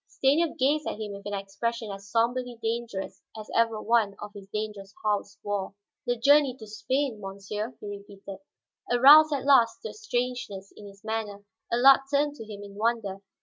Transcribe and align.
Stanief 0.07 0.57
gazed 0.57 0.87
at 0.87 0.99
him 0.99 1.11
with 1.13 1.27
an 1.27 1.35
expression 1.35 1.91
as 1.91 2.09
somberly 2.09 2.57
dangerous 2.59 3.21
as 3.37 3.51
ever 3.53 3.79
one 3.79 4.15
of 4.19 4.31
his 4.33 4.47
dangerous 4.51 4.95
house 5.05 5.37
wore. 5.43 5.75
"The 6.07 6.17
journey 6.17 6.55
to 6.57 6.65
Spain, 6.65 7.19
monsieur?" 7.21 7.77
he 7.79 7.85
repeated. 7.87 8.39
Aroused 8.91 9.31
at 9.31 9.45
last 9.45 9.83
to 9.83 9.89
a 9.89 9.93
strangeness 9.93 10.73
in 10.75 10.87
his 10.87 11.03
manner, 11.03 11.45
Allard 11.71 11.99
turned 12.11 12.33
to 12.37 12.51
him 12.51 12.63
in 12.63 12.73
wonder. 12.77 13.21